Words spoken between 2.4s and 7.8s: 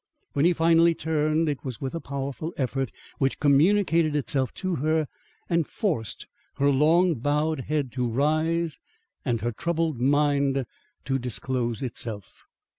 effort which communicated itself to her and forced her long bowed